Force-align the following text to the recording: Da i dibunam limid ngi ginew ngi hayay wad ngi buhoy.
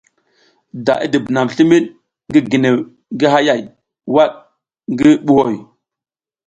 Da 0.85 0.93
i 1.05 1.07
dibunam 1.13 1.47
limid 1.57 1.85
ngi 2.29 2.39
ginew 2.51 2.77
ngi 3.13 3.27
hayay 3.33 3.61
wad 4.13 4.31
ngi 4.91 5.11
buhoy. 5.25 5.55